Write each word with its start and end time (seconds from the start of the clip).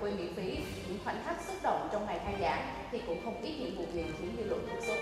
vui 0.00 0.10
miễn 0.10 0.34
phí 0.36 0.58
những 0.88 0.98
khoảnh 1.04 1.16
khắc 1.26 1.36
xúc 1.46 1.56
động 1.62 1.88
trong 1.92 2.06
ngày 2.06 2.18
khai 2.24 2.34
giảng 2.40 2.62
thì 2.92 3.00
cũng 3.06 3.18
không 3.24 3.42
ít 3.42 3.54
những 3.60 3.76
vụ 3.76 3.84
việc 3.92 4.04
khiến 4.20 4.36
dư 4.38 4.44
luận 4.44 4.66
bức 4.66 4.84
xúc. 4.86 4.96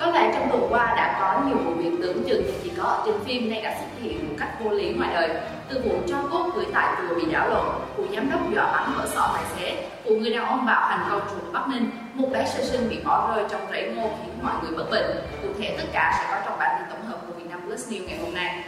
Có 0.00 0.10
lẽ 0.10 0.30
trong 0.34 0.48
tuần 0.50 0.66
qua 0.70 0.94
đã 0.96 1.16
có 1.20 1.46
nhiều 1.46 1.56
vụ 1.58 1.70
việc 1.70 1.90
tưởng 2.02 2.22
chừng 2.26 2.42
chỉ 2.64 2.70
có 2.76 2.82
ở 2.82 3.02
trên 3.06 3.24
phim 3.24 3.50
nay 3.50 3.62
đã 3.62 3.76
xuất 3.78 4.02
hiện 4.02 4.28
một 4.28 4.34
cách 4.38 4.48
vô 4.60 4.70
lý 4.70 4.92
ngoài 4.92 5.10
đời. 5.14 5.30
Từ 5.68 5.82
vụ 5.84 5.98
cho 6.08 6.16
cốt 6.30 6.50
gửi 6.54 6.66
tại 6.74 7.02
vừa 7.02 7.14
bị 7.14 7.32
đảo 7.32 7.48
lộn, 7.48 7.66
vụ 7.96 8.04
giám 8.14 8.30
đốc 8.30 8.40
dọa 8.54 8.72
bắn 8.72 8.92
vỡ 8.96 9.06
sọ 9.14 9.30
tài 9.34 9.44
xế, 9.56 9.88
vụ 10.04 10.16
người 10.16 10.30
đàn 10.30 10.46
ông 10.46 10.66
bạo 10.66 10.88
hành 10.88 11.08
con 11.10 11.20
chuột 11.30 11.52
Bắc 11.52 11.68
Ninh, 11.68 11.90
một 12.14 12.28
bé 12.32 12.46
sơ 12.46 12.64
sinh 12.64 12.88
bị 12.88 13.00
bỏ 13.04 13.34
rơi 13.34 13.44
trong 13.50 13.60
rẫy 13.70 13.92
ngô 13.96 14.02
khiến 14.02 14.34
mọi 14.42 14.54
người 14.62 14.76
bất 14.76 14.90
bình. 14.90 15.06
Cụ 15.42 15.48
thể 15.58 15.74
tất 15.78 15.84
cả 15.92 16.18
sẽ 16.18 16.26
có 16.30 16.42
trong 16.44 16.58
bản 16.58 16.76
tin 16.78 16.90
tổng 16.90 17.06
hợp 17.76 17.90
News 17.90 18.06
ngày 18.06 18.18
hôm 18.18 18.34
nay. 18.34 18.64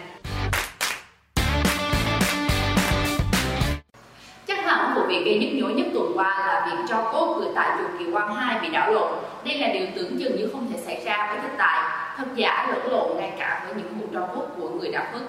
Chắc 4.47 4.65
hẳn 4.65 4.95
vụ 4.95 5.03
việc 5.09 5.23
gây 5.25 5.39
nhức 5.39 5.51
nhối 5.53 5.75
nhất 5.75 5.87
tuần 5.95 6.13
qua 6.15 6.47
là 6.47 6.67
việc 6.67 6.85
cho 6.89 7.11
cốt 7.13 7.37
người 7.39 7.53
tại 7.55 7.79
chùa 7.79 7.99
Kỳ 7.99 8.13
Quang 8.13 8.35
2 8.35 8.61
bị 8.63 8.69
đảo 8.73 8.93
lộn. 8.93 9.19
Đây 9.45 9.59
là 9.59 9.73
điều 9.73 9.87
tưởng 9.97 10.19
chừng 10.19 10.37
như 10.37 10.49
không 10.53 10.73
thể 10.73 10.79
xảy 10.87 11.05
ra 11.05 11.33
với 11.33 11.43
thực 11.43 11.55
tại, 11.59 11.99
thật 12.17 12.25
giả 12.37 12.69
lẫn 12.73 12.93
lộn 12.93 13.17
ngay 13.17 13.33
cả 13.39 13.65
với 13.67 13.83
những 13.83 14.01
vụ 14.01 14.07
cho 14.13 14.29
cốt 14.35 14.47
của 14.57 14.71
người 14.71 14.93
đã 14.93 15.09
khuất. 15.13 15.23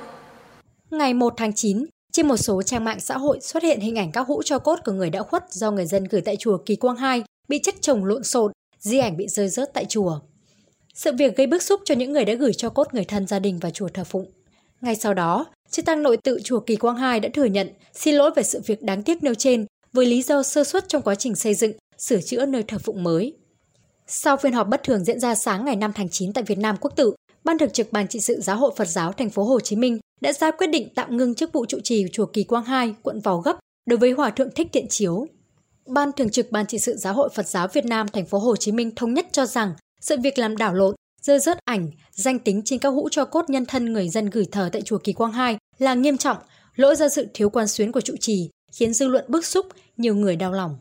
Ngày 0.92 1.14
1 1.14 1.34
tháng 1.38 1.54
9, 1.56 1.86
trên 2.12 2.28
một 2.28 2.38
số 2.38 2.62
trang 2.62 2.84
mạng 2.84 3.00
xã 3.00 3.18
hội 3.18 3.40
xuất 3.42 3.64
hiện 3.64 3.80
hình 3.80 3.98
ảnh 3.98 4.12
các 4.12 4.28
hũ 4.28 4.42
cho 4.46 4.60
cốt 4.60 4.80
của 4.86 4.92
người 4.92 5.10
đã 5.10 5.24
khuất 5.24 5.44
do 5.50 5.72
người 5.72 5.86
dân 5.86 6.04
gửi 6.04 6.22
tại 6.22 6.36
chùa 6.36 6.58
Kỳ 6.66 6.76
Quang 6.76 6.96
2 6.96 7.24
bị 7.48 7.60
chất 7.64 7.76
chồng 7.82 8.06
lộn 8.06 8.24
xộn, 8.24 8.52
di 8.80 9.00
ảnh 9.00 9.18
bị 9.18 9.28
rơi 9.28 9.48
rớt 9.48 9.74
tại 9.74 9.86
chùa. 9.86 10.20
Sự 10.94 11.12
việc 11.18 11.38
gây 11.38 11.48
bức 11.48 11.64
xúc 11.64 11.82
cho 11.86 11.96
những 11.96 12.14
người 12.14 12.26
đã 12.26 12.34
gửi 12.34 12.54
cho 12.54 12.70
cốt 12.70 12.94
người 12.94 13.06
thân 13.06 13.28
gia 13.28 13.40
đình 13.40 13.60
vào 13.60 13.72
chùa 13.72 13.90
thờ 13.94 14.04
phụng. 14.04 14.32
Ngay 14.82 14.96
sau 14.96 15.14
đó, 15.14 15.46
Chư 15.72 15.82
tăng 15.82 16.04
nội 16.04 16.18
tự 16.18 16.40
chùa 16.44 16.60
Kỳ 16.60 16.76
Quang 16.76 16.98
2 16.98 17.20
đã 17.20 17.30
thừa 17.34 17.46
nhận 17.46 17.70
xin 17.94 18.16
lỗi 18.16 18.32
về 18.36 18.44
sự 18.44 18.62
việc 18.66 18.82
đáng 18.82 19.04
tiếc 19.04 19.24
nêu 19.24 19.34
trên 19.34 19.66
với 19.94 20.06
lý 20.06 20.22
do 20.22 20.44
sơ 20.44 20.64
suất 20.64 20.90
trong 20.90 21.02
quá 21.02 21.16
trình 21.16 21.36
xây 21.36 21.56
dựng, 21.56 21.72
sửa 21.98 22.22
chữa 22.22 22.46
nơi 22.46 22.64
thờ 22.64 22.78
phụng 22.84 23.04
mới. 23.04 23.34
Sau 24.08 24.38
phiên 24.38 24.54
họp 24.54 24.68
bất 24.68 24.84
thường 24.84 25.04
diễn 25.04 25.20
ra 25.20 25.36
sáng 25.36 25.66
ngày 25.66 25.76
5 25.76 25.92
tháng 25.96 26.10
9 26.10 26.34
tại 26.34 26.44
Việt 26.44 26.58
Nam 26.58 26.76
Quốc 26.82 26.94
tự, 26.96 27.14
Ban 27.44 27.58
thường 27.58 27.70
trực 27.70 27.92
Ban 27.92 28.08
trị 28.08 28.20
sự 28.20 28.42
Giáo 28.42 28.56
hội 28.58 28.72
Phật 28.76 28.88
giáo 28.88 29.12
thành 29.12 29.30
phố 29.30 29.44
Hồ 29.44 29.60
Chí 29.60 29.76
Minh 29.76 30.00
đã 30.22 30.34
ra 30.34 30.52
quyết 30.52 30.68
định 30.68 30.90
tạm 30.96 31.18
ngưng 31.18 31.36
chức 31.36 31.54
vụ 31.54 31.66
trụ 31.66 31.80
trì 31.84 32.06
chùa 32.12 32.26
Kỳ 32.26 32.44
Quang 32.44 32.64
2, 32.64 32.96
quận 33.04 33.22
Gò 33.24 33.38
Gấp 33.38 33.58
đối 33.86 33.98
với 33.98 34.12
Hòa 34.12 34.30
thượng 34.30 34.52
Thích 34.52 34.68
Thiện 34.74 34.88
Chiếu. 34.90 35.28
Ban 35.88 36.12
thường 36.12 36.30
trực 36.30 36.52
Ban 36.52 36.66
trị 36.66 36.80
sự 36.80 36.96
Giáo 36.98 37.14
hội 37.14 37.30
Phật 37.34 37.48
giáo 37.48 37.68
Việt 37.74 37.86
Nam 37.86 38.08
thành 38.08 38.26
phố 38.26 38.40
Hồ 38.40 38.56
Chí 38.56 38.72
Minh 38.72 38.92
thống 38.96 39.14
nhất 39.14 39.28
cho 39.32 39.46
rằng 39.46 39.74
sự 40.02 40.16
việc 40.24 40.38
làm 40.38 40.58
đảo 40.58 40.74
lộn, 40.74 40.96
rơi 41.22 41.40
rớt 41.40 41.58
ảnh, 41.66 41.92
danh 42.12 42.40
tính 42.40 42.62
trên 42.66 42.80
các 42.80 42.90
hũ 42.90 43.10
cho 43.12 43.26
cốt 43.26 43.50
nhân 43.50 43.66
thân 43.66 43.94
người 43.94 44.10
dân 44.10 44.30
gửi 44.30 44.46
thờ 44.52 44.70
tại 44.74 44.82
chùa 44.82 44.98
Kỳ 44.98 45.14
Quang 45.14 45.32
2 45.32 45.58
là 45.78 45.94
nghiêm 45.94 46.18
trọng, 46.18 46.38
lỗi 46.76 46.96
do 46.96 47.10
sự 47.10 47.28
thiếu 47.34 47.50
quan 47.50 47.68
xuyến 47.68 47.92
của 47.92 48.02
trụ 48.02 48.16
trì, 48.20 48.50
khiến 48.72 48.94
dư 48.94 49.08
luận 49.08 49.26
bức 49.28 49.46
xúc, 49.46 49.66
nhiều 49.98 50.16
người 50.16 50.36
đau 50.36 50.52
lòng. 50.52 50.78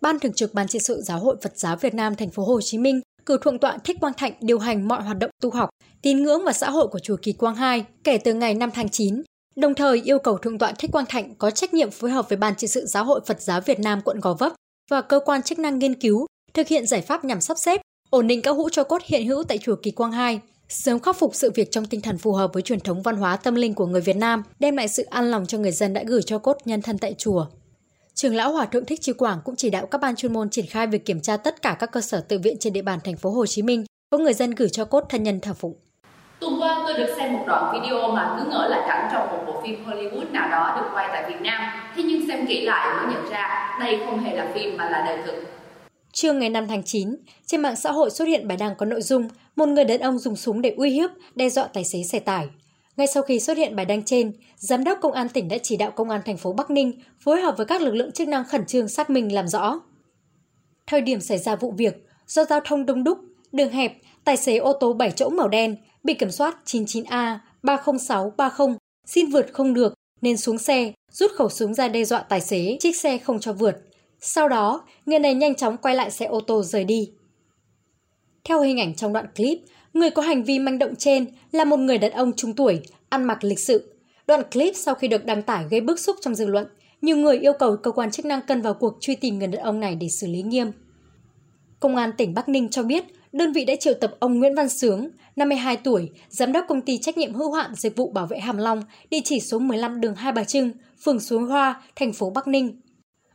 Ban 0.00 0.18
thường 0.18 0.32
trực 0.32 0.54
Ban 0.54 0.68
trị 0.68 0.78
sự 0.78 1.02
Giáo 1.02 1.18
hội 1.18 1.36
Phật 1.42 1.58
giáo 1.58 1.76
Việt 1.76 1.94
Nam 1.94 2.16
thành 2.16 2.30
phố 2.30 2.44
Hồ 2.44 2.60
Chí 2.60 2.78
Minh 2.78 3.00
cử 3.26 3.38
thượng 3.42 3.58
tọa 3.58 3.78
Thích 3.84 3.96
Quang 4.00 4.14
Thạnh 4.14 4.32
điều 4.40 4.58
hành 4.58 4.88
mọi 4.88 5.02
hoạt 5.02 5.18
động 5.18 5.30
tu 5.42 5.50
học, 5.50 5.70
tín 6.02 6.22
ngưỡng 6.22 6.44
và 6.44 6.52
xã 6.52 6.70
hội 6.70 6.88
của 6.88 6.98
chùa 6.98 7.16
Kỳ 7.22 7.32
Quang 7.32 7.54
2 7.54 7.84
kể 8.04 8.18
từ 8.18 8.34
ngày 8.34 8.54
5 8.54 8.70
tháng 8.74 8.88
9, 8.88 9.22
đồng 9.56 9.74
thời 9.74 10.02
yêu 10.04 10.18
cầu 10.18 10.38
thượng 10.38 10.58
tọa 10.58 10.72
Thích 10.72 10.92
Quang 10.92 11.06
Thạnh 11.08 11.34
có 11.34 11.50
trách 11.50 11.74
nhiệm 11.74 11.90
phối 11.90 12.10
hợp 12.10 12.28
với 12.28 12.38
Ban 12.38 12.54
trị 12.56 12.66
sự 12.66 12.86
Giáo 12.86 13.04
hội 13.04 13.20
Phật 13.26 13.42
giáo 13.42 13.60
Việt 13.60 13.80
Nam 13.80 14.00
quận 14.04 14.20
Gò 14.20 14.34
Vấp 14.34 14.52
và 14.90 15.00
cơ 15.00 15.20
quan 15.24 15.42
chức 15.42 15.58
năng 15.58 15.78
nghiên 15.78 15.94
cứu, 15.94 16.26
thực 16.54 16.68
hiện 16.68 16.86
giải 16.86 17.00
pháp 17.00 17.24
nhằm 17.24 17.40
sắp 17.40 17.58
xếp, 17.58 17.80
ổn 18.10 18.26
định 18.26 18.42
các 18.42 18.50
hũ 18.50 18.68
cho 18.68 18.84
cốt 18.84 19.02
hiện 19.04 19.26
hữu 19.26 19.44
tại 19.44 19.58
chùa 19.58 19.76
Kỳ 19.82 19.90
Quang 19.90 20.12
2, 20.12 20.40
sớm 20.68 21.00
khắc 21.00 21.16
phục 21.16 21.34
sự 21.34 21.50
việc 21.54 21.70
trong 21.70 21.86
tinh 21.86 22.00
thần 22.00 22.18
phù 22.18 22.32
hợp 22.32 22.50
với 22.52 22.62
truyền 22.62 22.80
thống 22.80 23.02
văn 23.02 23.16
hóa 23.16 23.36
tâm 23.36 23.54
linh 23.54 23.74
của 23.74 23.86
người 23.86 24.00
Việt 24.00 24.16
Nam, 24.16 24.42
đem 24.58 24.76
lại 24.76 24.88
sự 24.88 25.02
an 25.02 25.30
lòng 25.30 25.46
cho 25.46 25.58
người 25.58 25.72
dân 25.72 25.92
đã 25.92 26.02
gửi 26.06 26.22
cho 26.22 26.38
cốt 26.38 26.56
nhân 26.64 26.82
thân 26.82 26.98
tại 26.98 27.14
chùa. 27.18 27.46
Trường 28.14 28.34
lão 28.34 28.52
Hòa 28.52 28.64
thượng 28.64 28.84
Thích 28.84 29.00
Chi 29.02 29.12
Quảng 29.12 29.38
cũng 29.44 29.56
chỉ 29.56 29.70
đạo 29.70 29.86
các 29.86 30.00
ban 30.00 30.16
chuyên 30.16 30.32
môn 30.32 30.50
triển 30.50 30.66
khai 30.66 30.86
việc 30.86 31.06
kiểm 31.06 31.20
tra 31.20 31.36
tất 31.36 31.62
cả 31.62 31.76
các 31.78 31.92
cơ 31.92 32.00
sở 32.00 32.20
tự 32.20 32.38
viện 32.38 32.56
trên 32.60 32.72
địa 32.72 32.82
bàn 32.82 32.98
thành 33.04 33.16
phố 33.16 33.30
Hồ 33.30 33.46
Chí 33.46 33.62
Minh 33.62 33.84
có 34.10 34.18
người 34.18 34.34
dân 34.34 34.50
gửi 34.50 34.68
cho 34.68 34.84
cốt 34.84 35.04
thân 35.08 35.22
nhân 35.22 35.40
thờ 35.40 35.54
phụng. 35.54 35.74
Tuần 36.40 36.60
qua 36.60 36.82
tôi 36.86 36.94
được 36.94 37.14
xem 37.16 37.32
một 37.32 37.44
đoạn 37.46 37.72
video 37.72 38.08
mà 38.12 38.36
cứ 38.38 38.50
ngỡ 38.50 38.68
là 38.70 38.84
cảnh 38.88 39.08
trong 39.12 39.26
một 39.26 39.44
bộ 39.46 39.62
phim 39.62 39.84
Hollywood 39.86 40.32
nào 40.32 40.48
đó 40.50 40.80
được 40.80 40.88
quay 40.94 41.08
tại 41.12 41.30
Việt 41.30 41.40
Nam. 41.40 41.62
Thế 41.96 42.02
nhưng 42.02 42.28
xem 42.28 42.46
kỹ 42.46 42.60
lại 42.64 42.96
mới 42.96 43.14
nhận 43.14 43.30
ra 43.30 43.76
đây 43.80 44.00
không 44.06 44.18
hề 44.18 44.36
là 44.36 44.50
phim 44.54 44.76
mà 44.76 44.90
là 44.90 45.04
đời 45.06 45.18
thực. 45.26 45.59
Trưa 46.12 46.32
ngày 46.32 46.50
5 46.50 46.66
tháng 46.68 46.82
9, 46.82 47.16
trên 47.46 47.62
mạng 47.62 47.76
xã 47.76 47.92
hội 47.92 48.10
xuất 48.10 48.28
hiện 48.28 48.48
bài 48.48 48.56
đăng 48.56 48.74
có 48.76 48.86
nội 48.86 49.02
dung 49.02 49.28
một 49.56 49.68
người 49.68 49.84
đàn 49.84 50.00
ông 50.00 50.18
dùng 50.18 50.36
súng 50.36 50.62
để 50.62 50.74
uy 50.76 50.90
hiếp, 50.90 51.10
đe 51.34 51.50
dọa 51.50 51.66
tài 51.66 51.84
xế 51.84 52.02
xe 52.02 52.18
tải. 52.18 52.48
Ngay 52.96 53.06
sau 53.06 53.22
khi 53.22 53.40
xuất 53.40 53.56
hiện 53.56 53.76
bài 53.76 53.86
đăng 53.86 54.02
trên, 54.02 54.32
Giám 54.56 54.84
đốc 54.84 54.98
Công 55.00 55.12
an 55.12 55.28
tỉnh 55.28 55.48
đã 55.48 55.58
chỉ 55.58 55.76
đạo 55.76 55.90
Công 55.90 56.10
an 56.10 56.20
thành 56.24 56.36
phố 56.36 56.52
Bắc 56.52 56.70
Ninh 56.70 56.92
phối 57.20 57.40
hợp 57.40 57.54
với 57.56 57.66
các 57.66 57.82
lực 57.82 57.94
lượng 57.94 58.12
chức 58.12 58.28
năng 58.28 58.44
khẩn 58.44 58.66
trương 58.66 58.88
xác 58.88 59.10
minh 59.10 59.34
làm 59.34 59.48
rõ. 59.48 59.80
Thời 60.86 61.00
điểm 61.00 61.20
xảy 61.20 61.38
ra 61.38 61.56
vụ 61.56 61.70
việc, 61.76 62.06
do 62.26 62.44
giao 62.44 62.60
thông 62.64 62.86
đông 62.86 63.04
đúc, 63.04 63.18
đường 63.52 63.72
hẹp, 63.72 63.92
tài 64.24 64.36
xế 64.36 64.56
ô 64.56 64.72
tô 64.72 64.92
7 64.92 65.10
chỗ 65.10 65.30
màu 65.30 65.48
đen 65.48 65.76
bị 66.02 66.14
kiểm 66.14 66.30
soát 66.30 66.56
99A 66.66 67.38
30630 67.62 68.76
xin 69.06 69.30
vượt 69.30 69.46
không 69.52 69.74
được 69.74 69.94
nên 70.22 70.36
xuống 70.36 70.58
xe, 70.58 70.92
rút 71.12 71.30
khẩu 71.34 71.48
súng 71.48 71.74
ra 71.74 71.88
đe 71.88 72.04
dọa 72.04 72.22
tài 72.22 72.40
xế 72.40 72.76
chiếc 72.80 72.96
xe 72.96 73.18
không 73.18 73.40
cho 73.40 73.52
vượt. 73.52 73.89
Sau 74.20 74.48
đó, 74.48 74.84
người 75.06 75.18
này 75.18 75.34
nhanh 75.34 75.54
chóng 75.54 75.76
quay 75.76 75.94
lại 75.94 76.10
xe 76.10 76.26
ô 76.26 76.40
tô 76.40 76.62
rời 76.62 76.84
đi. 76.84 77.10
Theo 78.44 78.60
hình 78.60 78.80
ảnh 78.80 78.94
trong 78.94 79.12
đoạn 79.12 79.26
clip, 79.36 79.58
người 79.94 80.10
có 80.10 80.22
hành 80.22 80.44
vi 80.44 80.58
manh 80.58 80.78
động 80.78 80.96
trên 80.96 81.26
là 81.52 81.64
một 81.64 81.76
người 81.76 81.98
đàn 81.98 82.10
ông 82.10 82.32
trung 82.36 82.54
tuổi, 82.54 82.80
ăn 83.08 83.24
mặc 83.24 83.44
lịch 83.44 83.60
sự. 83.60 83.94
Đoạn 84.26 84.42
clip 84.52 84.76
sau 84.76 84.94
khi 84.94 85.08
được 85.08 85.24
đăng 85.24 85.42
tải 85.42 85.64
gây 85.70 85.80
bức 85.80 85.98
xúc 85.98 86.16
trong 86.20 86.34
dư 86.34 86.46
luận, 86.46 86.66
nhiều 87.02 87.16
người 87.16 87.38
yêu 87.38 87.52
cầu 87.52 87.76
cơ 87.76 87.90
quan 87.90 88.10
chức 88.10 88.26
năng 88.26 88.40
cần 88.46 88.62
vào 88.62 88.74
cuộc 88.74 88.96
truy 89.00 89.14
tìm 89.14 89.38
người 89.38 89.48
đàn 89.48 89.62
ông 89.62 89.80
này 89.80 89.94
để 89.94 90.08
xử 90.08 90.26
lý 90.26 90.42
nghiêm. 90.42 90.72
Công 91.80 91.96
an 91.96 92.10
tỉnh 92.18 92.34
Bắc 92.34 92.48
Ninh 92.48 92.68
cho 92.68 92.82
biết, 92.82 93.04
đơn 93.32 93.52
vị 93.52 93.64
đã 93.64 93.74
triệu 93.80 93.94
tập 93.94 94.16
ông 94.18 94.38
Nguyễn 94.38 94.54
Văn 94.54 94.68
Sướng, 94.68 95.08
52 95.36 95.76
tuổi, 95.76 96.10
giám 96.28 96.52
đốc 96.52 96.64
công 96.68 96.80
ty 96.80 96.98
trách 96.98 97.18
nhiệm 97.18 97.34
hữu 97.34 97.52
hạn 97.52 97.74
dịch 97.74 97.96
vụ 97.96 98.10
bảo 98.10 98.26
vệ 98.26 98.38
Hàm 98.38 98.56
Long, 98.56 98.82
địa 99.10 99.20
chỉ 99.24 99.40
số 99.40 99.58
15 99.58 100.00
đường 100.00 100.14
Hai 100.14 100.32
Bà 100.32 100.44
Trưng, 100.44 100.70
phường 101.04 101.20
Suối 101.20 101.42
Hoa, 101.42 101.82
thành 101.96 102.12
phố 102.12 102.30
Bắc 102.30 102.46
Ninh. 102.46 102.80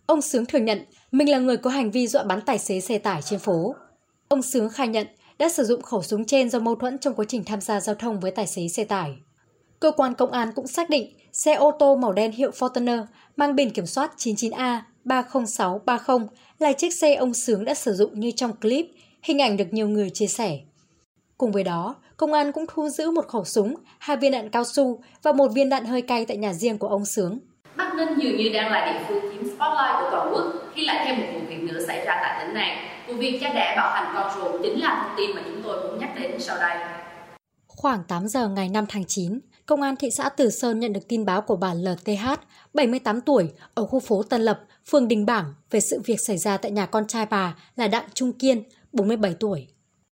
Ông 0.06 0.22
Sướng 0.22 0.46
thừa 0.46 0.60
nhận 0.60 0.82
mình 1.12 1.30
là 1.30 1.40
người 1.40 1.58
có 1.58 1.70
hành 1.70 1.92
vi 1.92 2.08
dọa 2.08 2.24
bắn 2.24 2.42
tài 2.42 2.60
xế 2.60 2.80
xe 2.80 2.98
tải 2.98 3.22
trên 3.22 3.40
phố. 3.40 3.76
Ông 4.28 4.42
Sướng 4.42 4.70
khai 4.70 4.88
nhận 4.88 5.08
đã 5.40 5.50
sử 5.50 5.64
dụng 5.64 5.82
khẩu 5.82 6.04
súng 6.04 6.26
trên 6.26 6.50
do 6.50 6.60
mâu 6.60 6.76
thuẫn 6.76 6.98
trong 6.98 7.14
quá 7.14 7.26
trình 7.28 7.44
tham 7.44 7.62
gia 7.62 7.80
giao 7.80 7.96
thông 7.96 8.20
với 8.20 8.32
tài 8.32 8.48
xế 8.48 8.68
xe 8.68 8.84
tải. 8.84 9.16
Cơ 9.80 9.92
quan 9.92 10.14
công 10.14 10.32
an 10.32 10.52
cũng 10.56 10.68
xác 10.68 10.90
định 10.90 11.14
xe 11.32 11.54
ô 11.54 11.72
tô 11.80 11.96
màu 11.96 12.14
đen 12.14 12.32
hiệu 12.32 12.52
Fortuner 12.52 13.06
mang 13.36 13.56
biển 13.56 13.70
kiểm 13.70 13.86
soát 13.86 14.12
99A 14.18 14.80
30630 15.06 16.28
là 16.60 16.74
chiếc 16.74 16.94
xe 16.94 17.16
ông 17.16 17.34
Sướng 17.34 17.66
đã 17.66 17.74
sử 17.74 17.94
dụng 17.94 18.20
như 18.20 18.32
trong 18.32 18.56
clip, 18.56 18.86
hình 19.24 19.42
ảnh 19.42 19.58
được 19.58 19.68
nhiều 19.72 19.88
người 19.88 20.10
chia 20.10 20.28
sẻ. 20.28 20.60
Cùng 21.38 21.52
với 21.52 21.64
đó, 21.64 21.96
công 22.18 22.34
an 22.34 22.52
cũng 22.52 22.66
thu 22.70 22.90
giữ 22.90 23.12
một 23.12 23.28
khẩu 23.28 23.46
súng, 23.46 23.76
hai 24.00 24.18
viên 24.18 24.32
đạn 24.32 24.50
cao 24.50 24.64
su 24.64 25.04
và 25.24 25.32
một 25.32 25.48
viên 25.48 25.70
đạn 25.70 25.86
hơi 25.86 26.02
cay 26.02 26.26
tại 26.26 26.38
nhà 26.38 26.54
riêng 26.54 26.78
của 26.78 26.88
ông 26.88 27.06
Sướng. 27.06 27.40
Bắc 27.98 28.06
Ninh 28.08 28.20
dường 28.24 28.38
như 28.38 28.50
đang 28.50 28.72
là 28.72 28.86
địa 28.86 29.06
phương 29.08 29.22
chiếm 29.22 29.44
spotlight 29.44 29.96
của 30.00 30.10
toàn 30.12 30.34
quốc 30.34 30.54
khi 30.74 30.86
lại 30.86 31.06
thêm 31.06 31.22
một 31.22 31.28
vụ 31.34 31.40
việc 31.50 31.64
nữa 31.64 31.80
xảy 31.88 32.06
ra 32.06 32.20
tại 32.22 32.46
tỉnh 32.46 32.54
này. 32.54 32.78
Vụ 33.08 33.14
việc 33.14 33.38
cha 33.42 33.54
đẻ 33.54 33.74
bạo 33.78 33.94
hành 33.94 34.14
con 34.16 34.32
ruột 34.36 34.62
chính 34.64 34.82
là 34.82 35.04
thông 35.04 35.18
tin 35.18 35.36
mà 35.36 35.42
chúng 35.46 35.62
tôi 35.64 35.88
muốn 35.88 36.00
nhắc 36.00 36.10
đến 36.20 36.32
sau 36.40 36.58
đây. 36.58 36.78
Khoảng 37.68 38.04
8 38.08 38.28
giờ 38.28 38.48
ngày 38.48 38.70
5 38.70 38.86
tháng 38.90 39.06
9, 39.08 39.40
Công 39.66 39.82
an 39.82 39.96
thị 39.96 40.12
xã 40.12 40.30
Từ 40.30 40.50
Sơn 40.50 40.80
nhận 40.80 40.94
được 40.94 41.08
tin 41.08 41.26
báo 41.26 41.42
của 41.42 41.56
bà 41.56 41.74
LTH, 41.74 42.40
78 42.74 43.22
tuổi, 43.22 43.50
ở 43.74 43.86
khu 43.86 44.00
phố 44.00 44.24
Tân 44.24 44.42
Lập, 44.42 44.62
phường 44.90 45.08
Đình 45.08 45.26
Bảng 45.26 45.54
về 45.72 45.80
sự 45.80 46.02
việc 46.06 46.20
xảy 46.28 46.38
ra 46.38 46.58
tại 46.58 46.72
nhà 46.72 46.86
con 46.86 47.08
trai 47.08 47.26
bà 47.26 47.56
là 47.76 47.88
Đặng 47.88 48.06
Trung 48.14 48.34
Kiên, 48.34 48.64
47 48.94 49.36
tuổi. 49.40 49.68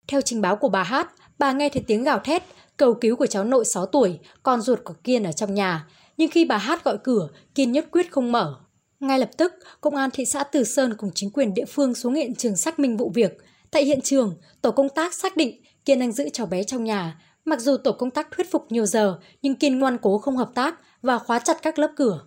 Theo 0.07 0.21
trình 0.21 0.41
báo 0.41 0.55
của 0.55 0.69
bà 0.69 0.83
Hát, 0.83 1.13
bà 1.39 1.51
nghe 1.51 1.69
thấy 1.69 1.83
tiếng 1.87 2.03
gào 2.03 2.19
thét, 2.19 2.43
cầu 2.77 2.93
cứu 2.93 3.15
của 3.15 3.27
cháu 3.27 3.43
nội 3.43 3.65
6 3.65 3.85
tuổi, 3.85 4.19
con 4.43 4.61
ruột 4.61 4.79
của 4.83 4.93
Kiên 5.03 5.23
ở 5.23 5.31
trong 5.31 5.53
nhà. 5.53 5.85
Nhưng 6.17 6.29
khi 6.31 6.45
bà 6.45 6.57
Hát 6.57 6.83
gọi 6.83 6.97
cửa, 7.03 7.29
Kiên 7.55 7.71
nhất 7.71 7.87
quyết 7.91 8.11
không 8.11 8.31
mở. 8.31 8.55
Ngay 8.99 9.19
lập 9.19 9.29
tức, 9.37 9.53
Công 9.81 9.95
an 9.95 10.09
thị 10.13 10.25
xã 10.25 10.43
Từ 10.43 10.63
Sơn 10.63 10.93
cùng 10.97 11.09
chính 11.15 11.31
quyền 11.31 11.53
địa 11.53 11.65
phương 11.65 11.95
xuống 11.95 12.13
hiện 12.13 12.35
trường 12.35 12.55
xác 12.55 12.79
minh 12.79 12.97
vụ 12.97 13.11
việc. 13.15 13.37
Tại 13.71 13.85
hiện 13.85 14.01
trường, 14.01 14.37
tổ 14.61 14.71
công 14.71 14.89
tác 14.89 15.13
xác 15.13 15.37
định 15.37 15.61
Kiên 15.85 15.99
đang 15.99 16.11
giữ 16.11 16.29
cháu 16.33 16.47
bé 16.47 16.63
trong 16.63 16.83
nhà. 16.83 17.21
Mặc 17.45 17.59
dù 17.59 17.77
tổ 17.77 17.91
công 17.91 18.11
tác 18.11 18.27
thuyết 18.31 18.51
phục 18.51 18.65
nhiều 18.69 18.85
giờ, 18.85 19.19
nhưng 19.41 19.55
Kiên 19.55 19.79
ngoan 19.79 19.97
cố 20.01 20.17
không 20.17 20.37
hợp 20.37 20.49
tác 20.55 20.79
và 21.01 21.17
khóa 21.17 21.39
chặt 21.39 21.57
các 21.61 21.79
lớp 21.79 21.91
cửa. 21.95 22.21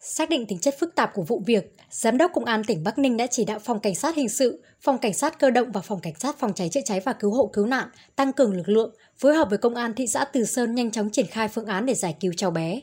Xác 0.00 0.30
định 0.30 0.46
tính 0.46 0.58
chất 0.58 0.74
phức 0.80 0.94
tạp 0.94 1.14
của 1.14 1.22
vụ 1.22 1.42
việc, 1.46 1.76
Giám 1.90 2.18
đốc 2.18 2.30
Công 2.34 2.44
an 2.44 2.64
tỉnh 2.64 2.84
Bắc 2.84 2.98
Ninh 2.98 3.16
đã 3.16 3.26
chỉ 3.26 3.44
đạo 3.44 3.58
Phòng 3.58 3.80
Cảnh 3.80 3.94
sát 3.94 4.16
Hình 4.16 4.28
sự, 4.28 4.62
Phòng 4.80 4.98
Cảnh 4.98 5.14
sát 5.14 5.38
Cơ 5.38 5.50
động 5.50 5.72
và 5.72 5.80
Phòng 5.80 6.00
Cảnh 6.00 6.14
sát 6.18 6.38
Phòng 6.38 6.54
cháy 6.54 6.68
chữa 6.68 6.80
cháy 6.84 7.00
và 7.04 7.12
Cứu 7.12 7.30
hộ 7.30 7.50
Cứu 7.52 7.66
nạn 7.66 7.88
tăng 8.16 8.32
cường 8.32 8.56
lực 8.56 8.68
lượng, 8.68 8.94
phối 9.18 9.34
hợp 9.34 9.48
với 9.50 9.58
Công 9.58 9.74
an 9.74 9.94
thị 9.94 10.06
xã 10.06 10.24
Từ 10.24 10.44
Sơn 10.44 10.74
nhanh 10.74 10.90
chóng 10.90 11.10
triển 11.10 11.26
khai 11.26 11.48
phương 11.48 11.66
án 11.66 11.86
để 11.86 11.94
giải 11.94 12.16
cứu 12.20 12.32
cháu 12.36 12.50
bé. 12.50 12.80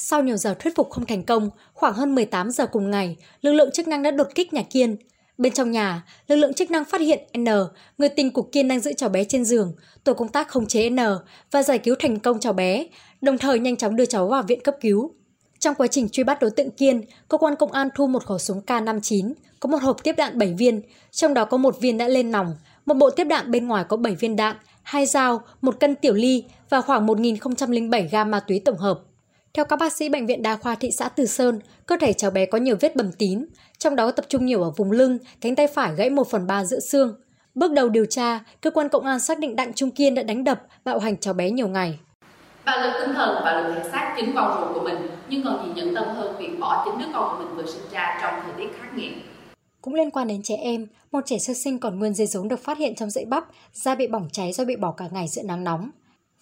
Sau 0.00 0.22
nhiều 0.22 0.36
giờ 0.36 0.54
thuyết 0.54 0.76
phục 0.76 0.90
không 0.90 1.06
thành 1.06 1.22
công, 1.22 1.50
khoảng 1.72 1.94
hơn 1.94 2.14
18 2.14 2.50
giờ 2.50 2.66
cùng 2.66 2.90
ngày, 2.90 3.16
lực 3.42 3.52
lượng 3.52 3.70
chức 3.70 3.88
năng 3.88 4.02
đã 4.02 4.10
đột 4.10 4.28
kích 4.34 4.52
nhà 4.52 4.62
Kiên. 4.62 4.96
Bên 5.38 5.52
trong 5.52 5.70
nhà, 5.70 6.04
lực 6.28 6.36
lượng 6.36 6.54
chức 6.54 6.70
năng 6.70 6.84
phát 6.84 7.00
hiện 7.00 7.18
N, 7.38 7.44
người 7.98 8.08
tình 8.08 8.30
của 8.30 8.42
Kiên 8.42 8.68
đang 8.68 8.80
giữ 8.80 8.92
cháu 8.92 9.08
bé 9.08 9.24
trên 9.24 9.44
giường. 9.44 9.74
Tổ 10.04 10.14
công 10.14 10.28
tác 10.28 10.48
khống 10.48 10.66
chế 10.66 10.90
N 10.90 10.98
và 11.50 11.62
giải 11.62 11.78
cứu 11.78 11.94
thành 11.98 12.18
công 12.18 12.40
cháu 12.40 12.52
bé. 12.52 12.86
đồng 13.20 13.38
thời 13.38 13.58
nhanh 13.58 13.76
chóng 13.76 13.96
đưa 13.96 14.04
cháu 14.04 14.28
vào 14.28 14.42
viện 14.42 14.60
cấp 14.60 14.74
cứu. 14.80 15.14
Trong 15.58 15.74
quá 15.74 15.86
trình 15.86 16.08
truy 16.08 16.24
bắt 16.24 16.40
đối 16.40 16.50
tượng 16.50 16.70
Kiên, 16.70 17.02
cơ 17.28 17.38
quan 17.38 17.56
công 17.56 17.72
an 17.72 17.88
thu 17.94 18.06
một 18.06 18.24
khẩu 18.24 18.38
súng 18.38 18.60
K59, 18.66 19.32
có 19.60 19.68
một 19.68 19.82
hộp 19.82 20.04
tiếp 20.04 20.14
đạn 20.16 20.38
7 20.38 20.54
viên, 20.58 20.82
trong 21.10 21.34
đó 21.34 21.44
có 21.44 21.56
một 21.56 21.80
viên 21.80 21.98
đã 21.98 22.08
lên 22.08 22.30
nòng, 22.30 22.54
một 22.86 22.94
bộ 22.94 23.10
tiếp 23.10 23.24
đạn 23.24 23.50
bên 23.50 23.66
ngoài 23.66 23.84
có 23.88 23.96
7 23.96 24.14
viên 24.14 24.36
đạn, 24.36 24.56
hai 24.82 25.06
dao, 25.06 25.42
một 25.62 25.80
cân 25.80 25.94
tiểu 25.94 26.14
ly 26.14 26.44
và 26.70 26.80
khoảng 26.80 27.06
1.007 27.06 28.08
gam 28.10 28.30
ma 28.30 28.40
túy 28.40 28.60
tổng 28.64 28.78
hợp. 28.78 29.00
Theo 29.58 29.64
các 29.64 29.78
bác 29.78 29.92
sĩ 29.92 30.08
Bệnh 30.08 30.26
viện 30.26 30.42
Đa 30.42 30.56
khoa 30.56 30.74
thị 30.74 30.90
xã 30.90 31.08
Từ 31.08 31.26
Sơn, 31.26 31.60
cơ 31.86 31.96
thể 32.00 32.12
cháu 32.12 32.30
bé 32.30 32.46
có 32.46 32.58
nhiều 32.58 32.76
vết 32.80 32.96
bầm 32.96 33.12
tím, 33.12 33.46
trong 33.78 33.96
đó 33.96 34.10
tập 34.10 34.24
trung 34.28 34.46
nhiều 34.46 34.62
ở 34.62 34.70
vùng 34.76 34.90
lưng, 34.90 35.18
cánh 35.40 35.54
tay 35.54 35.66
phải 35.66 35.94
gãy 35.94 36.10
1 36.10 36.30
phần 36.30 36.46
3 36.46 36.64
giữa 36.64 36.80
xương. 36.80 37.14
Bước 37.54 37.72
đầu 37.72 37.88
điều 37.88 38.04
tra, 38.04 38.40
cơ 38.60 38.70
quan 38.70 38.88
công 38.88 39.06
an 39.06 39.20
xác 39.20 39.38
định 39.38 39.56
Đặng 39.56 39.72
Trung 39.72 39.90
Kiên 39.90 40.14
đã 40.14 40.22
đánh 40.22 40.44
đập, 40.44 40.62
bạo 40.84 40.98
hành 40.98 41.16
cháu 41.16 41.34
bé 41.34 41.50
nhiều 41.50 41.68
ngày. 41.68 41.98
Bạo 42.64 42.80
lực 42.82 42.92
tinh 43.00 43.14
thần 43.14 43.34
và 43.44 43.60
lực 43.60 43.74
thể 43.74 43.90
xác 43.92 44.14
chính 44.16 44.32
con 44.34 44.60
ruột 44.60 44.74
của 44.74 44.80
mình, 44.80 45.10
nhưng 45.28 45.44
còn 45.44 45.66
gì 45.66 45.82
nhẫn 45.82 45.94
tâm 45.94 46.04
hơn 46.08 46.36
việc 46.38 46.58
bỏ 46.60 46.84
chính 46.84 46.98
đứa 46.98 47.12
con 47.14 47.36
của 47.38 47.44
mình 47.44 47.56
vừa 47.56 47.72
sinh 47.72 47.82
ra 47.92 48.18
trong 48.22 48.34
thời 48.44 48.52
tiết 48.56 48.76
khắc 48.80 48.94
nghiệt. 48.94 49.12
Cũng 49.82 49.94
liên 49.94 50.10
quan 50.10 50.28
đến 50.28 50.40
trẻ 50.44 50.54
em, 50.56 50.86
một 51.12 51.20
trẻ 51.26 51.36
sơ 51.38 51.54
sinh 51.54 51.78
còn 51.78 51.98
nguyên 51.98 52.14
dây 52.14 52.26
rốn 52.26 52.48
được 52.48 52.64
phát 52.64 52.78
hiện 52.78 52.94
trong 52.94 53.10
dãy 53.10 53.24
bắp, 53.24 53.44
da 53.72 53.94
bị 53.94 54.06
bỏng 54.06 54.28
cháy 54.32 54.52
do 54.52 54.64
bị 54.64 54.76
bỏ 54.76 54.92
cả 54.92 55.04
ngày 55.12 55.28
giữa 55.28 55.42
nắng 55.42 55.64
nóng. 55.64 55.90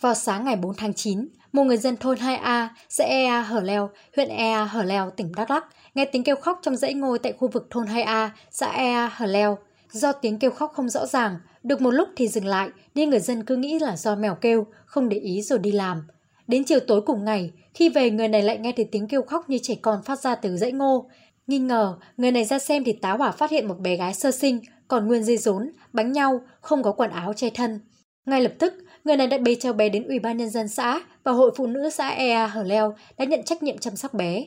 Vào 0.00 0.14
sáng 0.14 0.44
ngày 0.44 0.56
4 0.56 0.74
tháng 0.74 0.94
9, 0.94 1.28
một 1.56 1.64
người 1.64 1.76
dân 1.76 1.96
thôn 1.96 2.16
2A, 2.16 2.68
xã 2.88 3.04
Ea 3.04 3.40
Hở 3.40 3.60
Leo, 3.60 3.90
huyện 4.16 4.28
Ea 4.28 4.64
Hở 4.64 4.82
Leo, 4.82 5.10
tỉnh 5.10 5.32
Đắk 5.36 5.50
Lắk, 5.50 5.64
nghe 5.94 6.04
tiếng 6.04 6.22
kêu 6.22 6.36
khóc 6.36 6.58
trong 6.62 6.76
dãy 6.76 6.94
ngôi 6.94 7.18
tại 7.18 7.32
khu 7.32 7.48
vực 7.48 7.66
thôn 7.70 7.86
2A, 7.86 8.28
xã 8.50 8.70
Ea 8.70 9.10
Hở 9.14 9.26
Leo. 9.26 9.58
Do 9.90 10.12
tiếng 10.12 10.38
kêu 10.38 10.50
khóc 10.50 10.72
không 10.74 10.88
rõ 10.88 11.06
ràng, 11.06 11.36
được 11.62 11.80
một 11.80 11.90
lúc 11.90 12.08
thì 12.16 12.28
dừng 12.28 12.46
lại, 12.46 12.68
nên 12.94 13.10
người 13.10 13.20
dân 13.20 13.44
cứ 13.44 13.56
nghĩ 13.56 13.78
là 13.78 13.96
do 13.96 14.16
mèo 14.16 14.34
kêu, 14.34 14.66
không 14.86 15.08
để 15.08 15.16
ý 15.16 15.42
rồi 15.42 15.58
đi 15.58 15.72
làm. 15.72 16.02
Đến 16.46 16.64
chiều 16.64 16.80
tối 16.80 17.02
cùng 17.02 17.24
ngày, 17.24 17.52
khi 17.74 17.88
về 17.88 18.10
người 18.10 18.28
này 18.28 18.42
lại 18.42 18.58
nghe 18.58 18.72
thấy 18.72 18.88
tiếng 18.92 19.08
kêu 19.08 19.22
khóc 19.22 19.50
như 19.50 19.58
trẻ 19.62 19.74
con 19.82 20.02
phát 20.02 20.20
ra 20.20 20.34
từ 20.34 20.56
dãy 20.56 20.72
ngô. 20.72 21.10
Nghi 21.46 21.58
ngờ, 21.58 21.96
người 22.16 22.32
này 22.32 22.44
ra 22.44 22.58
xem 22.58 22.84
thì 22.84 22.92
tá 22.92 23.12
hỏa 23.12 23.30
phát 23.30 23.50
hiện 23.50 23.68
một 23.68 23.78
bé 23.80 23.96
gái 23.96 24.14
sơ 24.14 24.30
sinh, 24.30 24.60
còn 24.88 25.06
nguyên 25.06 25.24
dây 25.24 25.36
rốn, 25.36 25.70
bánh 25.92 26.12
nhau, 26.12 26.40
không 26.60 26.82
có 26.82 26.92
quần 26.92 27.10
áo 27.10 27.32
che 27.32 27.50
thân. 27.50 27.80
Ngay 28.26 28.40
lập 28.40 28.52
tức, 28.58 28.74
người 29.06 29.16
này 29.16 29.26
đã 29.26 29.38
bế 29.38 29.54
cháu 29.54 29.72
bé 29.72 29.88
đến 29.88 30.08
Ủy 30.08 30.18
ban 30.18 30.36
Nhân 30.36 30.50
dân 30.50 30.68
xã 30.68 31.00
và 31.24 31.32
Hội 31.32 31.50
Phụ 31.56 31.66
nữ 31.66 31.90
xã 31.90 32.08
Ea 32.08 32.46
Hở 32.46 32.62
Leo 32.62 32.94
đã 33.18 33.24
nhận 33.24 33.42
trách 33.42 33.62
nhiệm 33.62 33.78
chăm 33.78 33.96
sóc 33.96 34.14
bé. 34.14 34.44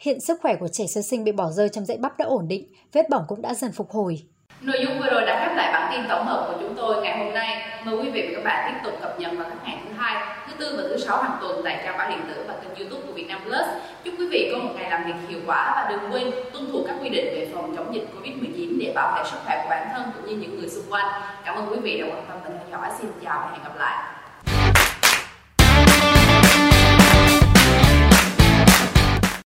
Hiện 0.00 0.20
sức 0.20 0.38
khỏe 0.42 0.56
của 0.60 0.68
trẻ 0.68 0.86
sơ 0.86 1.02
sinh 1.02 1.24
bị 1.24 1.32
bỏ 1.32 1.50
rơi 1.50 1.68
trong 1.68 1.84
dãy 1.84 1.96
bắp 2.00 2.18
đã 2.18 2.24
ổn 2.24 2.48
định, 2.48 2.72
vết 2.92 3.10
bỏng 3.10 3.22
cũng 3.28 3.42
đã 3.42 3.54
dần 3.54 3.72
phục 3.72 3.90
hồi. 3.90 4.18
Nội 4.60 4.76
dung 4.84 4.98
vừa 4.98 5.10
rồi 5.10 5.22
đã 5.26 5.46
khép 5.46 5.56
lại 5.56 5.72
bản 5.72 5.92
tin 5.92 6.08
tổng 6.08 6.26
hợp 6.26 6.48
của 6.48 6.58
chúng 6.60 6.74
tôi 6.76 7.02
ngày 7.02 7.18
hôm 7.18 7.34
nay. 7.34 7.80
Mời 7.84 7.96
quý 7.96 8.10
vị 8.10 8.22
và 8.22 8.32
các 8.34 8.44
bạn 8.44 8.72
tiếp 8.72 8.90
tục 8.90 9.00
cập 9.00 9.20
nhật 9.20 9.32
vào 9.36 9.50
các 9.50 9.58
ngày 9.64 9.78
thứ 9.84 9.94
hai, 9.96 10.39
tư 10.60 10.74
và 10.76 10.82
thứ 10.82 10.98
sáu 10.98 11.22
hàng 11.22 11.38
tuần 11.40 11.60
tại 11.64 11.80
trang 11.84 11.98
báo 11.98 12.10
điện 12.10 12.20
tử 12.28 12.44
và 12.48 12.54
kênh 12.54 12.74
YouTube 12.74 13.06
của 13.06 13.12
Vietnam 13.12 13.40
Plus. 13.44 13.66
Chúc 14.04 14.14
quý 14.18 14.28
vị 14.28 14.50
có 14.52 14.58
một 14.58 14.70
ngày 14.76 14.90
làm 14.90 15.04
việc 15.04 15.28
hiệu 15.28 15.40
quả 15.46 15.72
và 15.76 15.90
đừng 15.90 16.12
quên 16.12 16.30
tuân 16.52 16.72
thủ 16.72 16.84
các 16.86 16.96
quy 17.02 17.08
định 17.08 17.24
về 17.24 17.50
phòng 17.54 17.76
chống 17.76 17.94
dịch 17.94 18.06
Covid-19 18.14 18.78
để 18.80 18.92
bảo 18.94 19.16
vệ 19.16 19.30
sức 19.30 19.36
khỏe 19.44 19.60
của 19.62 19.70
bản 19.70 19.88
thân 19.92 20.10
cũng 20.14 20.26
như 20.26 20.36
những 20.36 20.58
người 20.58 20.68
xung 20.68 20.84
quanh. 20.90 21.22
Cảm 21.44 21.54
ơn 21.54 21.66
quý 21.70 21.76
vị 21.82 22.00
đã 22.00 22.06
quan 22.06 22.24
tâm 22.28 22.38
và 22.44 22.50
theo 22.58 22.80
dõi. 22.80 22.90
Xin 23.00 23.10
chào 23.24 23.40
và 23.40 23.50
hẹn 23.52 23.64
gặp 23.64 23.76
lại. 23.78 24.19